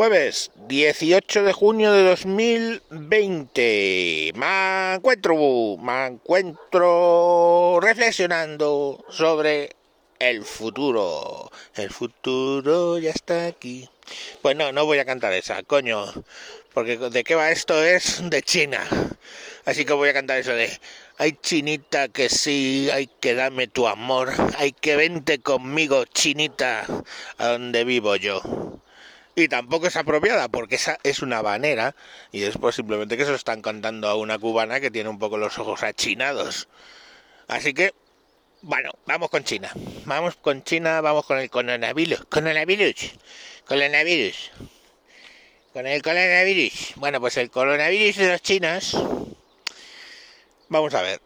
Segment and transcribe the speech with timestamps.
[0.00, 4.32] Jueves 18 de junio de 2020.
[4.34, 5.36] Me encuentro,
[5.76, 9.76] me encuentro reflexionando sobre
[10.18, 11.50] el futuro.
[11.74, 13.90] El futuro ya está aquí.
[14.40, 16.06] Pues no, no voy a cantar esa, coño.
[16.72, 18.82] Porque de qué va esto es de China.
[19.66, 20.80] Así que voy a cantar eso de
[21.18, 26.86] Ay chinita que sí, hay que darme tu amor, hay que vente conmigo chinita
[27.36, 28.40] a donde vivo yo.
[29.34, 31.94] Y tampoco es apropiada porque esa es una banera
[32.32, 35.38] y después simplemente que se lo están cantando a una cubana que tiene un poco
[35.38, 36.68] los ojos achinados.
[37.46, 37.94] Así que,
[38.62, 39.70] bueno, vamos con China.
[40.04, 42.24] Vamos con China, vamos con el coronavirus.
[42.28, 43.12] Coronavirus.
[43.64, 44.50] Coronavirus.
[45.72, 46.94] Con el coronavirus.
[46.96, 48.96] Bueno, pues el coronavirus de los chinos.
[50.68, 51.20] Vamos a ver.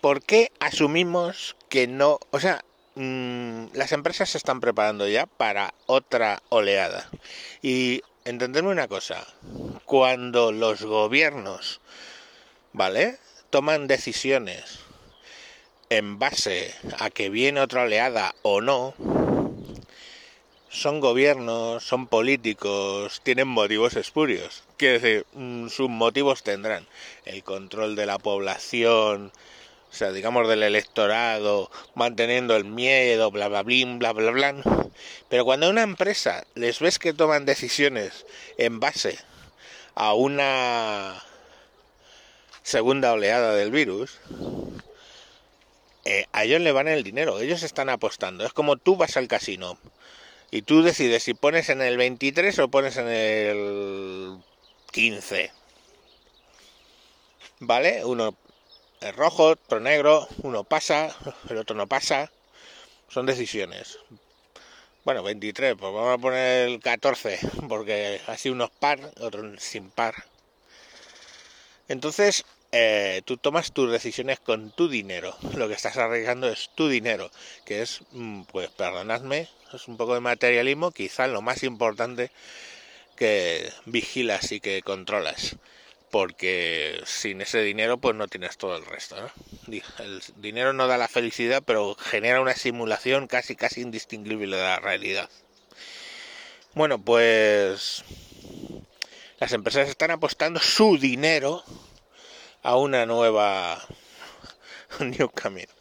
[0.00, 2.20] ¿Por qué asumimos que no...
[2.30, 2.64] O sea,
[3.00, 7.08] Mm, las empresas se están preparando ya para otra oleada.
[7.62, 9.24] Y entenderme una cosa,
[9.84, 11.80] cuando los gobiernos,
[12.72, 13.18] ¿vale?
[13.50, 14.80] Toman decisiones
[15.90, 18.94] en base a que viene otra oleada o no,
[20.68, 24.64] son gobiernos, son políticos, tienen motivos espurios.
[24.76, 26.84] Quiere decir, mm, sus motivos tendrán
[27.26, 29.30] el control de la población,
[29.90, 34.86] o sea, digamos del electorado, manteniendo el miedo, bla, bla, bla, bla, bla, bla.
[35.28, 38.26] Pero cuando a una empresa les ves que toman decisiones
[38.58, 39.18] en base
[39.94, 41.22] a una
[42.62, 44.18] segunda oleada del virus,
[46.04, 48.44] eh, a ellos le van el dinero, ellos están apostando.
[48.44, 49.78] Es como tú vas al casino
[50.50, 54.38] y tú decides si pones en el 23 o pones en el
[54.92, 55.50] 15.
[57.60, 58.04] ¿Vale?
[58.04, 58.36] Uno
[59.00, 61.14] es rojo, otro negro, uno pasa,
[61.48, 62.30] el otro no pasa.
[63.08, 63.98] Son decisiones.
[65.04, 67.38] Bueno, 23, pues vamos a poner el 14,
[67.68, 70.14] porque así unos par, otros sin par.
[71.88, 75.34] Entonces, eh, tú tomas tus decisiones con tu dinero.
[75.56, 77.30] Lo que estás arriesgando es tu dinero,
[77.64, 82.30] que es, mm, pues perdonadme, es un poco de materialismo, quizá lo más importante
[83.16, 85.56] que vigilas y que controlas
[86.10, 89.16] porque sin ese dinero pues no tienes todo el resto.
[89.98, 94.80] El dinero no da la felicidad, pero genera una simulación casi casi indistinguible de la
[94.80, 95.28] realidad.
[96.74, 98.04] Bueno, pues
[99.38, 101.62] las empresas están apostando su dinero
[102.62, 103.82] a una nueva
[105.00, 105.72] new camino,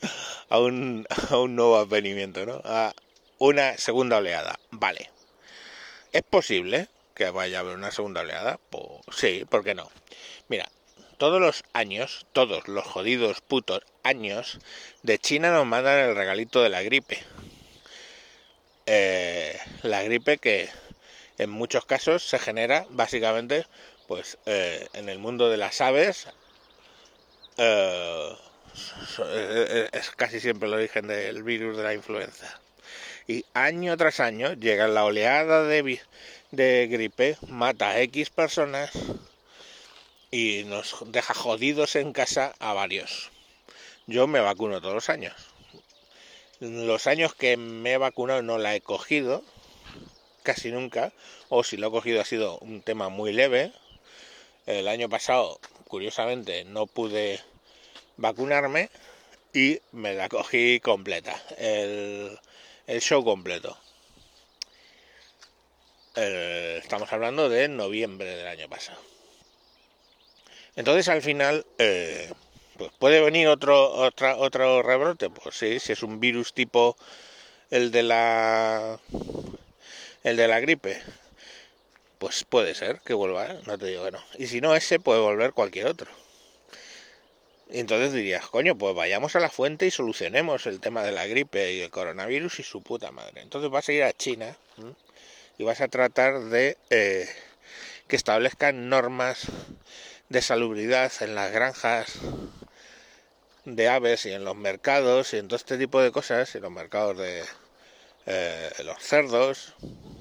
[0.49, 2.61] a un, a un nuevo avenimiento, ¿no?
[2.65, 2.93] A
[3.39, 4.59] una segunda oleada.
[4.71, 5.09] Vale.
[6.11, 8.59] Es posible que vaya a haber una segunda oleada.
[8.69, 9.89] Pues sí, ¿por qué no?
[10.47, 10.69] Mira,
[11.17, 14.59] todos los años, todos los jodidos putos años,
[15.01, 17.23] de China nos mandan el regalito de la gripe.
[18.85, 20.69] Eh, la gripe que
[21.39, 23.65] en muchos casos se genera básicamente
[24.07, 26.27] pues eh, en el mundo de las aves
[27.57, 28.35] eh,
[29.91, 32.61] es casi siempre el origen del virus de la influenza
[33.27, 35.99] y año tras año llega la oleada de,
[36.51, 38.91] de gripe mata a X personas
[40.31, 43.31] y nos deja jodidos en casa a varios.
[44.05, 45.33] Yo me vacuno todos los años.
[46.59, 49.43] Los años que me he vacunado no la he cogido,
[50.43, 51.13] casi nunca,
[51.49, 53.73] o si lo he cogido ha sido un tema muy leve.
[54.65, 57.39] El año pasado, curiosamente, no pude
[58.17, 58.89] vacunarme
[59.53, 62.39] y me la cogí completa, el,
[62.87, 63.77] el show completo.
[66.17, 68.99] Estamos hablando de noviembre del año pasado.
[70.75, 72.31] Entonces al final, eh,
[72.77, 76.97] pues puede venir otro, otra, otro rebrote, pues sí, si es un virus tipo
[77.69, 78.99] el de la
[80.23, 81.01] el de la gripe,
[82.17, 83.59] pues puede ser que vuelva, ¿eh?
[83.65, 84.23] no te digo que no.
[84.37, 86.09] Y si no ese, puede volver cualquier otro.
[87.69, 91.27] Y entonces dirías, coño, pues vayamos a la fuente y solucionemos el tema de la
[91.27, 93.41] gripe y el coronavirus y su puta madre.
[93.41, 94.55] Entonces vas a ir a China
[95.57, 97.27] y vas a tratar de eh,
[98.07, 99.47] que establezcan normas
[100.29, 102.19] de salubridad en las granjas
[103.65, 106.71] de aves y en los mercados y en todo este tipo de cosas, y los
[106.71, 107.43] mercados de
[108.25, 109.73] eh, los cerdos,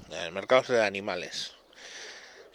[0.09, 1.53] en los mercados de animales.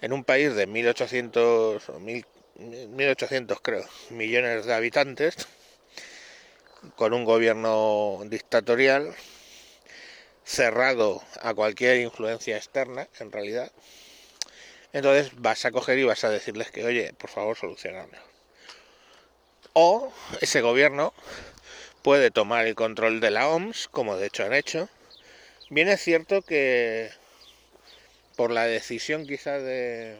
[0.00, 5.36] En un país de 1800 o 1800 creo millones de habitantes,
[6.96, 9.14] con un gobierno dictatorial
[10.52, 13.72] cerrado a cualquier influencia externa, en realidad,
[14.92, 18.18] entonces vas a coger y vas a decirles que, oye, por favor, solucionadlo.
[19.72, 20.12] O
[20.42, 21.14] ese gobierno
[22.02, 24.90] puede tomar el control de la OMS, como de hecho han hecho.
[25.70, 27.10] Bien es cierto que
[28.36, 30.18] por la decisión quizá de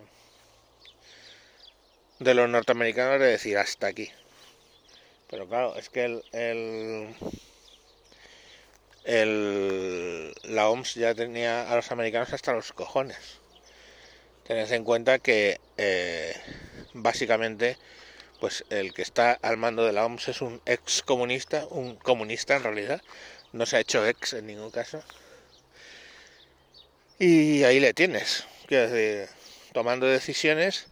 [2.21, 4.11] de los norteamericanos de decir hasta aquí.
[5.29, 7.15] Pero claro, es que el, el,
[9.05, 13.41] el, la OMS ya tenía a los americanos hasta los cojones.
[14.45, 16.35] Tened en cuenta que eh,
[16.95, 17.77] básicamente
[18.43, 22.57] pues el que está al mando de la OMS es un ex comunista, un comunista
[22.57, 23.01] en realidad,
[23.53, 25.01] no se ha hecho ex en ningún caso.
[27.21, 28.45] Y ahí le tienes,
[29.73, 30.87] tomando decisiones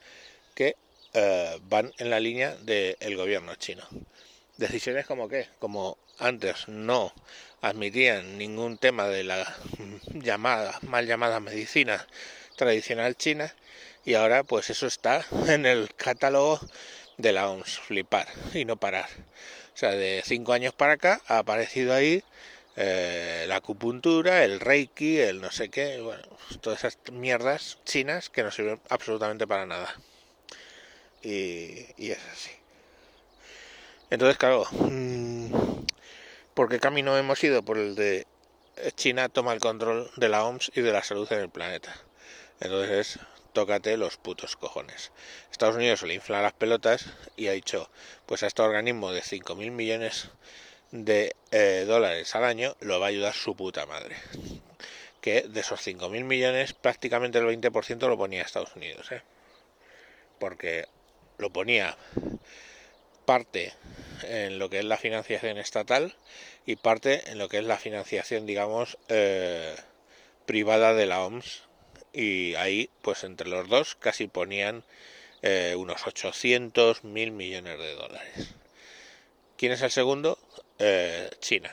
[0.54, 0.76] que
[1.12, 3.82] eh, van en la línea del gobierno chino.
[4.60, 7.14] Decisiones como que, como antes no
[7.62, 9.56] admitían ningún tema de la
[10.12, 12.06] llamada, mal llamada medicina
[12.56, 13.54] tradicional china,
[14.04, 16.60] y ahora pues eso está en el catálogo
[17.16, 19.08] de la OMS, flipar y no parar.
[19.74, 22.22] O sea, de cinco años para acá ha aparecido ahí
[22.76, 26.22] eh, la acupuntura, el reiki, el no sé qué, bueno,
[26.60, 29.96] todas esas mierdas chinas que no sirven absolutamente para nada
[31.22, 32.59] y, es así.
[34.10, 35.52] Entonces, claro, mm,
[36.54, 37.62] ¿por qué camino hemos ido?
[37.62, 38.26] Por el de
[38.96, 41.94] China toma el control de la OMS y de la salud en el planeta.
[42.60, 43.20] Entonces,
[43.52, 45.12] tócate los putos cojones.
[45.52, 47.88] Estados Unidos le infla las pelotas y ha dicho,
[48.26, 50.30] pues a este organismo de 5.000 millones
[50.90, 54.16] de eh, dólares al año lo va a ayudar su puta madre.
[55.20, 59.12] Que de esos 5.000 millones prácticamente el 20% lo ponía Estados Unidos.
[59.12, 59.22] ¿eh?
[60.38, 60.86] Porque
[61.38, 61.96] lo ponía
[63.24, 63.72] parte
[64.22, 66.14] en lo que es la financiación estatal
[66.66, 69.74] y parte en lo que es la financiación, digamos, eh,
[70.46, 71.62] privada de la OMS.
[72.12, 74.84] Y ahí, pues entre los dos, casi ponían
[75.42, 78.54] eh, unos 800 mil millones de dólares.
[79.56, 80.38] ¿Quién es el segundo?
[80.78, 81.70] Eh, China,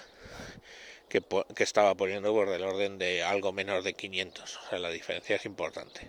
[1.10, 1.24] que,
[1.56, 4.58] que, estaba poniendo por del orden de algo menos de 500.
[4.58, 6.02] O sea, la diferencia es importante.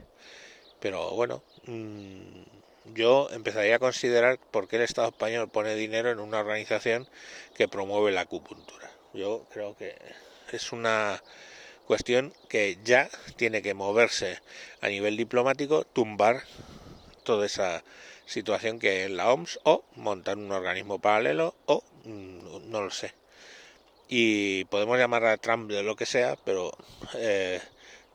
[0.80, 2.42] Pero bueno, mmm,
[2.94, 7.08] yo empezaría a considerar por qué el Estado español pone dinero en una organización
[7.56, 8.90] que promueve la acupuntura.
[9.14, 9.96] Yo creo que
[10.52, 11.22] es una
[11.86, 14.38] cuestión que ya tiene que moverse
[14.80, 16.42] a nivel diplomático, tumbar
[17.24, 17.82] toda esa
[18.26, 23.14] situación que es la OMS o montar un organismo paralelo o mm, no lo sé.
[24.08, 26.72] Y podemos llamar a Trump de lo que sea, pero
[27.14, 27.60] eh,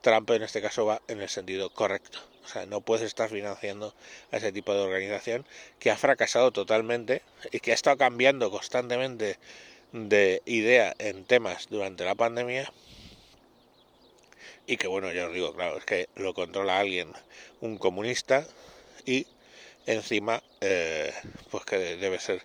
[0.02, 2.33] Trump en este caso va en el sentido correcto.
[2.44, 3.94] O sea, no puedes estar financiando
[4.32, 5.46] a ese tipo de organización
[5.80, 9.38] que ha fracasado totalmente y que ha estado cambiando constantemente
[9.92, 12.72] de idea en temas durante la pandemia
[14.66, 17.12] y que bueno, ya os digo, claro, es que lo controla alguien,
[17.62, 18.48] un comunista
[19.06, 19.28] y
[19.86, 21.14] encima eh,
[21.52, 22.44] pues que debe ser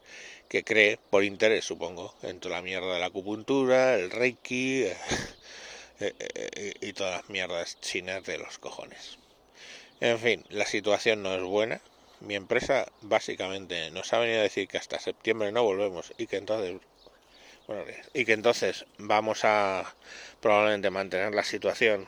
[0.48, 4.96] que cree por interés, supongo, en toda la mierda de la acupuntura, el reiki eh,
[6.00, 9.18] eh, y todas las mierdas chinas de los cojones.
[10.00, 11.80] En fin, la situación no es buena.
[12.20, 16.36] Mi empresa básicamente nos ha venido a decir que hasta septiembre no volvemos y que
[16.36, 16.80] entonces
[17.68, 17.84] bueno,
[18.14, 19.94] y que entonces vamos a
[20.40, 22.06] probablemente mantener la situación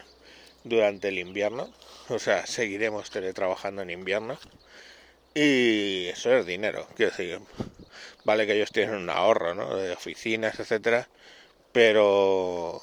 [0.65, 1.71] durante el invierno,
[2.09, 4.39] o sea, seguiremos teletrabajando en invierno
[5.35, 7.41] y eso es dinero, quiero decir,
[8.25, 9.77] vale que ellos tienen un ahorro, ¿no?
[9.77, 11.09] De oficinas, etcétera,
[11.73, 12.81] pero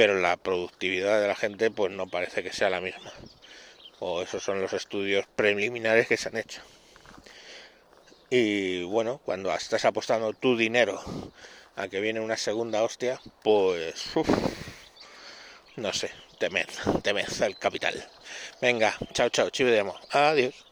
[0.00, 3.12] pero la productividad de la gente pues no parece que sea la misma.
[3.98, 6.62] O esos son los estudios preliminares que se han hecho.
[8.30, 11.02] Y bueno, cuando estás apostando tu dinero
[11.76, 14.06] a que viene una segunda hostia, pues
[15.76, 16.68] no sé, temed,
[17.02, 18.02] temed el capital.
[18.62, 20.00] Venga, chao, chao, chividemos.
[20.12, 20.69] Adiós.